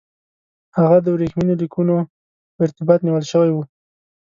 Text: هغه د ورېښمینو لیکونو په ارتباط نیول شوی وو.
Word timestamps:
هغه 0.77 0.97
د 1.03 1.07
ورېښمینو 1.15 1.59
لیکونو 1.61 1.95
په 2.55 2.61
ارتباط 2.65 2.99
نیول 3.07 3.25
شوی 3.31 3.51
وو. 3.51 3.63